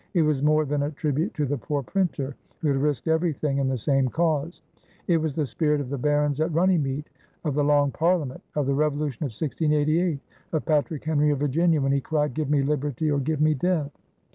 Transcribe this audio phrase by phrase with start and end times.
[0.15, 3.67] It was more than a tribute to the poor printer who had risked everything in
[3.67, 4.63] the same cause.
[5.05, 7.07] It was the spirit of the barons at Runnymede,
[7.45, 10.19] of the Long Parliament, of the Revolution of 1688,
[10.53, 13.91] of Patrick Henry of Virginia when he cried: "Give me liberty or give me death!"